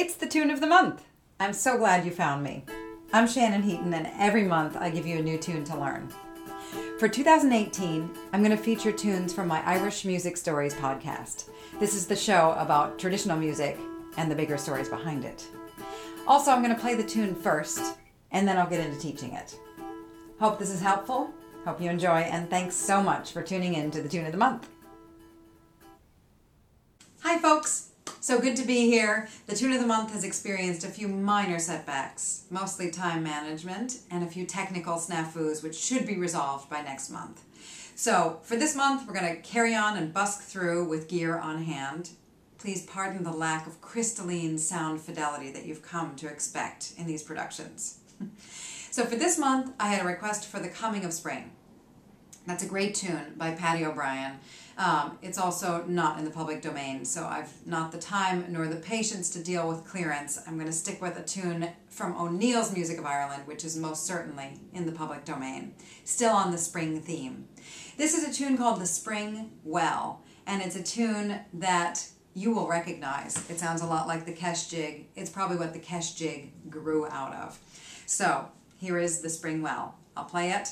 It's 0.00 0.14
the 0.14 0.28
tune 0.28 0.52
of 0.52 0.60
the 0.60 0.66
month. 0.68 1.02
I'm 1.40 1.52
so 1.52 1.76
glad 1.76 2.04
you 2.04 2.12
found 2.12 2.44
me. 2.44 2.64
I'm 3.12 3.26
Shannon 3.26 3.64
Heaton, 3.64 3.92
and 3.92 4.08
every 4.16 4.44
month 4.44 4.76
I 4.76 4.90
give 4.90 5.08
you 5.08 5.18
a 5.18 5.22
new 5.22 5.36
tune 5.36 5.64
to 5.64 5.76
learn. 5.76 6.08
For 7.00 7.08
2018, 7.08 8.08
I'm 8.32 8.44
going 8.44 8.56
to 8.56 8.62
feature 8.62 8.92
tunes 8.92 9.34
from 9.34 9.48
my 9.48 9.60
Irish 9.66 10.04
Music 10.04 10.36
Stories 10.36 10.72
podcast. 10.74 11.48
This 11.80 11.96
is 11.96 12.06
the 12.06 12.14
show 12.14 12.54
about 12.60 12.96
traditional 13.00 13.36
music 13.36 13.76
and 14.16 14.30
the 14.30 14.36
bigger 14.36 14.56
stories 14.56 14.88
behind 14.88 15.24
it. 15.24 15.48
Also, 16.28 16.52
I'm 16.52 16.62
going 16.62 16.72
to 16.72 16.80
play 16.80 16.94
the 16.94 17.02
tune 17.02 17.34
first, 17.34 17.98
and 18.30 18.46
then 18.46 18.56
I'll 18.56 18.70
get 18.70 18.86
into 18.86 19.00
teaching 19.00 19.32
it. 19.32 19.58
Hope 20.38 20.60
this 20.60 20.70
is 20.70 20.80
helpful. 20.80 21.32
Hope 21.64 21.80
you 21.80 21.90
enjoy, 21.90 22.20
and 22.20 22.48
thanks 22.48 22.76
so 22.76 23.02
much 23.02 23.32
for 23.32 23.42
tuning 23.42 23.74
in 23.74 23.90
to 23.90 24.00
the 24.00 24.08
Tune 24.08 24.26
of 24.26 24.30
the 24.30 24.38
Month. 24.38 24.68
Hi, 27.22 27.36
folks. 27.38 27.88
So 28.28 28.38
good 28.38 28.56
to 28.56 28.66
be 28.66 28.84
here. 28.84 29.26
The 29.46 29.56
Tune 29.56 29.72
of 29.72 29.80
the 29.80 29.86
Month 29.86 30.12
has 30.12 30.22
experienced 30.22 30.84
a 30.84 30.90
few 30.90 31.08
minor 31.08 31.58
setbacks, 31.58 32.44
mostly 32.50 32.90
time 32.90 33.22
management, 33.22 34.00
and 34.10 34.22
a 34.22 34.26
few 34.26 34.44
technical 34.44 34.96
snafus 34.96 35.62
which 35.62 35.74
should 35.74 36.06
be 36.06 36.18
resolved 36.18 36.68
by 36.68 36.82
next 36.82 37.08
month. 37.08 37.42
So 37.94 38.40
for 38.42 38.54
this 38.54 38.76
month, 38.76 39.08
we're 39.08 39.18
going 39.18 39.34
to 39.34 39.40
carry 39.40 39.74
on 39.74 39.96
and 39.96 40.12
busk 40.12 40.42
through 40.42 40.90
with 40.90 41.08
gear 41.08 41.38
on 41.38 41.64
hand. 41.64 42.10
Please 42.58 42.84
pardon 42.84 43.24
the 43.24 43.32
lack 43.32 43.66
of 43.66 43.80
crystalline 43.80 44.58
sound 44.58 45.00
fidelity 45.00 45.50
that 45.52 45.64
you've 45.64 45.80
come 45.80 46.14
to 46.16 46.28
expect 46.28 46.92
in 46.98 47.06
these 47.06 47.22
productions. 47.22 48.00
so 48.90 49.06
for 49.06 49.16
this 49.16 49.38
month, 49.38 49.72
I 49.80 49.88
had 49.88 50.04
a 50.04 50.06
request 50.06 50.46
for 50.46 50.60
The 50.60 50.68
Coming 50.68 51.06
of 51.06 51.14
Spring. 51.14 51.50
That's 52.48 52.64
a 52.64 52.66
great 52.66 52.94
tune 52.94 53.34
by 53.36 53.50
Paddy 53.50 53.84
O'Brien. 53.84 54.38
Um, 54.78 55.18
it's 55.20 55.36
also 55.36 55.84
not 55.86 56.18
in 56.18 56.24
the 56.24 56.30
public 56.30 56.62
domain, 56.62 57.04
so 57.04 57.26
I've 57.26 57.52
not 57.66 57.92
the 57.92 57.98
time 57.98 58.46
nor 58.48 58.68
the 58.68 58.76
patience 58.76 59.28
to 59.30 59.42
deal 59.42 59.68
with 59.68 59.84
clearance. 59.84 60.38
I'm 60.46 60.54
going 60.54 60.66
to 60.66 60.72
stick 60.72 61.02
with 61.02 61.18
a 61.18 61.22
tune 61.22 61.68
from 61.90 62.16
O'Neill's 62.16 62.72
Music 62.72 62.98
of 62.98 63.04
Ireland, 63.04 63.42
which 63.44 63.66
is 63.66 63.76
most 63.76 64.06
certainly 64.06 64.54
in 64.72 64.86
the 64.86 64.92
public 64.92 65.26
domain, 65.26 65.74
still 66.04 66.32
on 66.32 66.50
the 66.50 66.56
spring 66.56 67.02
theme. 67.02 67.46
This 67.98 68.14
is 68.14 68.26
a 68.26 68.32
tune 68.32 68.56
called 68.56 68.80
The 68.80 68.86
Spring 68.86 69.50
Well, 69.62 70.22
and 70.46 70.62
it's 70.62 70.76
a 70.76 70.82
tune 70.82 71.40
that 71.52 72.08
you 72.32 72.54
will 72.54 72.66
recognize. 72.66 73.36
It 73.50 73.58
sounds 73.58 73.82
a 73.82 73.86
lot 73.86 74.08
like 74.08 74.24
the 74.24 74.32
Kesh 74.32 74.70
Jig. 74.70 75.08
It's 75.16 75.28
probably 75.28 75.58
what 75.58 75.74
the 75.74 75.80
Kesh 75.80 76.16
Jig 76.16 76.70
grew 76.70 77.06
out 77.08 77.34
of. 77.34 77.58
So 78.06 78.48
here 78.78 78.96
is 78.96 79.20
The 79.20 79.28
Spring 79.28 79.60
Well. 79.60 79.96
I'll 80.16 80.24
play 80.24 80.52
it 80.52 80.70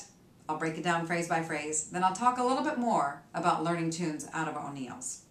I'll 0.49 0.57
break 0.57 0.77
it 0.77 0.83
down 0.83 1.05
phrase 1.05 1.27
by 1.27 1.41
phrase. 1.43 1.89
Then 1.89 2.03
I'll 2.03 2.15
talk 2.15 2.37
a 2.37 2.43
little 2.43 2.63
bit 2.63 2.77
more 2.77 3.23
about 3.33 3.63
learning 3.63 3.91
tunes 3.91 4.27
out 4.33 4.47
of 4.47 4.55
O'Neill's. 4.55 5.23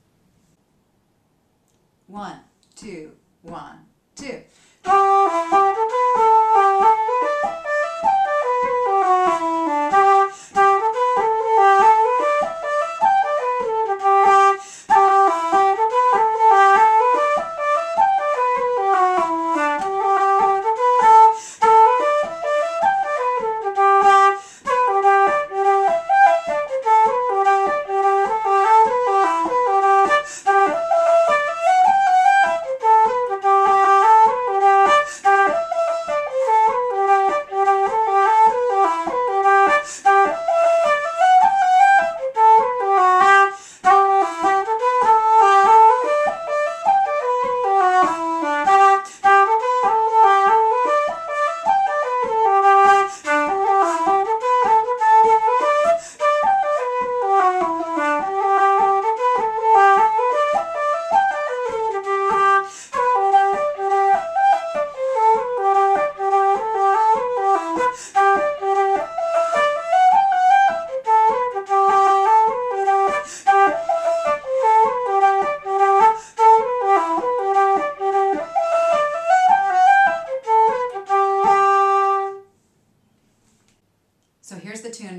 One, 2.06 2.41
two, 2.75 3.12
one, 3.42 3.86
two. 4.14 4.42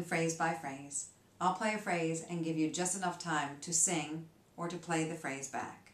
Phrase 0.07 0.35
by 0.35 0.53
phrase. 0.53 1.09
I'll 1.39 1.53
play 1.53 1.73
a 1.75 1.77
phrase 1.77 2.25
and 2.29 2.43
give 2.43 2.57
you 2.57 2.71
just 2.71 2.97
enough 2.97 3.19
time 3.19 3.57
to 3.61 3.73
sing 3.73 4.25
or 4.55 4.67
to 4.67 4.77
play 4.77 5.03
the 5.03 5.15
phrase 5.15 5.49
back. 5.49 5.91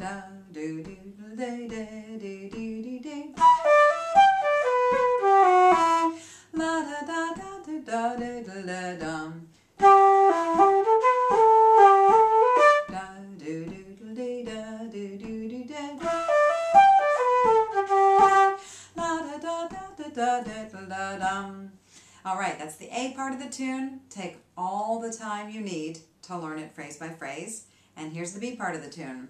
La 0.00 0.22
All 22.24 22.36
right, 22.36 22.58
that's 22.58 22.76
the 22.76 22.88
A 22.92 23.12
part 23.12 23.32
of 23.32 23.38
the 23.38 23.48
tune. 23.48 24.00
Take 24.10 24.38
all 24.56 25.00
the 25.00 25.12
time 25.12 25.48
you 25.48 25.60
need 25.60 26.00
to 26.22 26.36
learn 26.36 26.58
it 26.58 26.74
phrase 26.74 26.96
by 26.96 27.08
phrase. 27.08 27.66
And 27.96 28.12
here's 28.12 28.32
the 28.32 28.40
B 28.40 28.56
part 28.56 28.74
of 28.74 28.82
the 28.82 28.90
tune. 28.90 29.28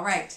All 0.00 0.06
right. 0.06 0.32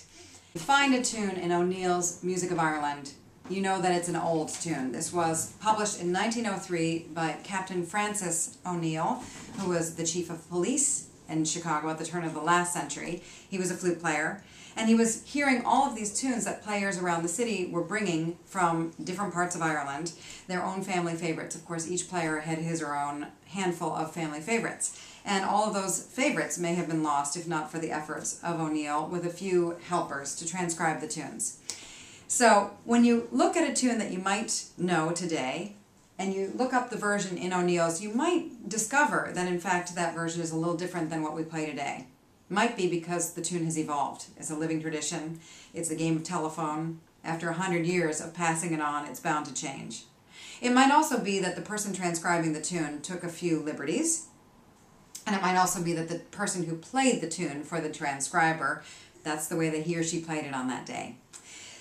Find 0.58 0.94
a 0.94 1.02
tune 1.02 1.38
in 1.38 1.54
O'Neill's 1.54 2.22
Music 2.22 2.52
of 2.52 2.60
Ireland. 2.60 3.14
You 3.50 3.62
know 3.62 3.82
that 3.82 3.94
it's 3.94 4.10
an 4.10 4.18
old 4.18 4.50
tune. 4.50 4.92
This 4.92 5.14
was 5.14 5.54
published 5.62 6.02
in 6.02 6.12
1903 6.12 7.08
by 7.14 7.38
Captain 7.46 7.86
Francis 7.86 8.58
O'Neill, 8.66 9.24
who 9.60 9.70
was 9.70 9.96
the 9.96 10.06
chief 10.06 10.30
of 10.30 10.50
police 10.50 11.08
in 11.30 11.46
Chicago 11.46 11.90
at 11.90 11.98
the 11.98 12.06
turn 12.06 12.26
of 12.26 12.34
the 12.34 12.42
last 12.42 12.74
century. 12.74 13.24
He 13.50 13.58
was 13.58 13.72
a 13.72 13.76
flute 13.76 14.02
player. 14.02 14.44
And 14.76 14.90
he 14.90 14.96
was 14.96 15.24
hearing 15.24 15.64
all 15.64 15.88
of 15.88 15.96
these 15.96 16.14
tunes 16.14 16.44
that 16.44 16.62
players 16.62 16.98
around 16.98 17.24
the 17.24 17.30
city 17.30 17.70
were 17.72 17.84
bringing 17.84 18.38
from 18.46 18.92
different 19.02 19.34
parts 19.34 19.56
of 19.56 19.62
Ireland, 19.62 20.12
their 20.48 20.64
own 20.64 20.82
family 20.82 21.14
favorites. 21.14 21.56
Of 21.56 21.66
course, 21.66 21.90
each 21.90 22.10
player 22.10 22.40
had 22.40 22.58
his 22.58 22.82
or 22.82 22.96
own 22.96 23.28
handful 23.46 23.94
of 23.94 24.14
family 24.14 24.42
favorites. 24.42 25.00
And 25.26 25.46
all 25.46 25.68
of 25.68 25.74
those 25.74 26.02
favorites 26.02 26.58
may 26.58 26.76
have 26.76 26.88
been 26.88 27.04
lost 27.04 27.38
if 27.38 27.48
not 27.48 27.72
for 27.72 27.80
the 27.80 27.92
efforts 27.92 28.40
of 28.44 28.60
O'Neill 28.60 29.08
with 29.08 29.26
a 29.26 29.30
few 29.30 29.78
helpers 29.88 30.36
to 30.36 30.48
transcribe 30.48 31.00
the 31.00 31.08
tunes. 31.08 31.60
So 32.28 32.72
when 32.84 33.04
you 33.06 33.28
look 33.32 33.56
at 33.56 33.70
a 33.70 33.74
tune 33.74 34.00
that 34.00 34.12
you 34.12 34.20
might 34.20 34.66
know 34.78 35.12
today, 35.12 35.76
and 36.18 36.34
you 36.34 36.52
look 36.56 36.74
up 36.74 36.90
the 36.90 36.98
version 36.98 37.38
in 37.38 37.54
O'Neill's, 37.54 38.02
you 38.02 38.14
might 38.14 38.70
discover 38.70 39.32
that 39.34 39.48
in 39.48 39.60
fact 39.60 39.96
that 39.96 40.14
version 40.14 40.42
is 40.42 40.52
a 40.52 40.56
little 40.56 40.78
different 40.78 41.10
than 41.10 41.22
what 41.22 41.36
we 41.36 41.44
play 41.44 41.66
today. 41.66 42.08
Might 42.50 42.78
be 42.78 42.88
because 42.88 43.34
the 43.34 43.42
tune 43.42 43.66
has 43.66 43.80
evolved. 43.80 44.26
It's 44.38 44.52
a 44.52 44.56
living 44.56 44.82
tradition. 44.82 45.40
It's 45.74 45.90
a 45.90 45.96
game 45.96 46.18
of 46.18 46.24
telephone. 46.24 47.00
After 47.24 47.50
a 47.50 47.54
hundred 47.54 47.86
years 47.86 48.22
of 48.22 48.34
passing 48.34 48.74
it 48.74 48.82
on, 48.82 49.08
it's 49.08 49.20
bound 49.20 49.46
to 49.48 49.54
change. 49.54 50.04
It 50.62 50.72
might 50.72 50.92
also 50.92 51.20
be 51.20 51.40
that 51.40 51.56
the 51.56 51.62
person 51.62 51.94
transcribing 51.94 52.54
the 52.54 52.62
tune 52.62 53.02
took 53.02 53.24
a 53.24 53.30
few 53.30 53.60
liberties 53.60 54.28
and 55.26 55.36
it 55.36 55.42
might 55.42 55.58
also 55.58 55.82
be 55.82 55.94
that 55.94 56.10
the 56.10 56.20
person 56.20 56.64
who 56.64 56.76
played 56.76 57.22
the 57.22 57.30
tune 57.30 57.64
for 57.64 57.80
the 57.80 57.90
transcriber, 57.90 58.84
that's 59.24 59.48
the 59.48 59.56
way 59.56 59.70
that 59.70 59.84
he 59.84 59.96
or 59.96 60.04
she 60.04 60.20
played 60.20 60.46
it 60.46 60.54
on 60.54 60.68
that 60.68 60.86
day. 60.86 61.16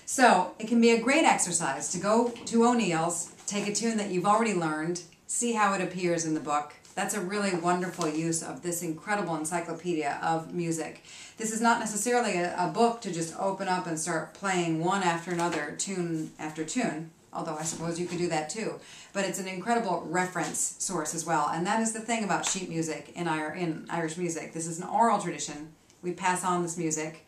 So 0.05 0.53
it 0.59 0.67
can 0.67 0.81
be 0.81 0.91
a 0.91 1.01
great 1.01 1.23
exercise 1.23 1.91
to 1.91 1.97
go 1.97 2.29
to 2.29 2.65
O'Neill's, 2.65 3.31
take 3.47 3.67
a 3.67 3.73
tune 3.73 3.97
that 3.97 4.09
you've 4.09 4.25
already 4.25 4.53
learned, 4.53 5.01
see 5.27 5.53
how 5.53 5.73
it 5.73 5.81
appears 5.81 6.25
in 6.25 6.33
the 6.33 6.39
book. 6.39 6.73
That's 6.95 7.15
a 7.15 7.21
really 7.21 7.55
wonderful 7.55 8.07
use 8.07 8.43
of 8.43 8.61
this 8.61 8.83
incredible 8.83 9.35
encyclopedia 9.35 10.19
of 10.21 10.53
music. 10.53 11.03
This 11.37 11.51
is 11.51 11.59
not 11.59 11.79
necessarily 11.79 12.37
a, 12.37 12.55
a 12.57 12.67
book 12.67 13.01
to 13.01 13.11
just 13.11 13.35
open 13.39 13.67
up 13.67 13.87
and 13.87 13.99
start 13.99 14.35
playing 14.35 14.83
one 14.83 15.01
after 15.01 15.31
another, 15.31 15.73
tune 15.77 16.31
after 16.37 16.63
tune, 16.63 17.09
although 17.33 17.55
I 17.55 17.63
suppose 17.63 17.99
you 17.99 18.05
could 18.05 18.17
do 18.17 18.29
that 18.29 18.49
too. 18.49 18.79
But 19.11 19.25
it's 19.25 19.39
an 19.39 19.47
incredible 19.47 20.05
reference 20.09 20.75
source 20.79 21.13
as 21.13 21.25
well. 21.25 21.49
And 21.49 21.65
that 21.67 21.81
is 21.81 21.93
the 21.93 21.99
thing 21.99 22.23
about 22.23 22.45
sheet 22.45 22.69
music 22.69 23.11
in, 23.15 23.27
in 23.27 23.85
Irish 23.89 24.17
music. 24.17 24.53
This 24.53 24.67
is 24.67 24.79
an 24.79 24.87
oral 24.87 25.19
tradition. 25.19 25.73
We 26.01 26.11
pass 26.11 26.43
on 26.43 26.63
this 26.63 26.77
music 26.77 27.25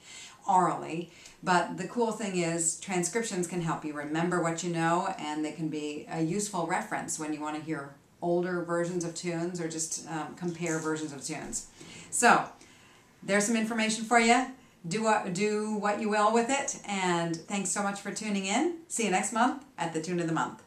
orally. 0.48 1.12
But 1.44 1.78
the 1.78 1.88
cool 1.88 2.12
thing 2.12 2.38
is, 2.38 2.80
transcriptions 2.80 3.46
can 3.48 3.62
help 3.62 3.86
you 3.86 3.94
remember 3.94 4.42
what 4.42 4.64
you 4.64 4.72
know, 4.72 5.14
and 5.20 5.46
they 5.46 5.52
can 5.52 5.70
be 5.70 6.08
a 6.10 6.22
useful 6.22 6.66
reference 6.66 7.20
when 7.20 7.34
you 7.34 7.42
want 7.42 7.56
to 7.56 7.62
hear 7.62 7.94
older 8.22 8.64
versions 8.64 9.04
of 9.04 9.14
tunes 9.14 9.62
or 9.62 9.68
just 9.68 10.10
um, 10.10 10.36
compare 10.36 10.80
versions 10.80 11.14
of 11.14 11.24
tunes. 11.24 11.68
So, 12.10 12.46
there's 13.22 13.46
some 13.46 13.56
information 13.56 14.06
for 14.06 14.20
you. 14.20 14.48
Do 14.88 15.04
what, 15.04 15.34
do 15.34 15.76
what 15.76 16.00
you 16.00 16.10
will 16.10 16.32
with 16.32 16.50
it, 16.50 16.80
and 16.86 17.36
thanks 17.36 17.72
so 17.72 17.82
much 17.82 18.00
for 18.02 18.12
tuning 18.12 18.46
in. 18.46 18.78
See 18.88 19.06
you 19.06 19.12
next 19.12 19.34
month 19.34 19.66
at 19.80 19.94
the 19.94 20.02
Tune 20.02 20.20
of 20.20 20.28
the 20.28 20.34
Month. 20.34 20.62